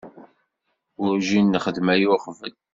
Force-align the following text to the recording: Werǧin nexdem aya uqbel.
Werǧin 1.01 1.45
nexdem 1.53 1.87
aya 1.93 2.07
uqbel. 2.15 2.53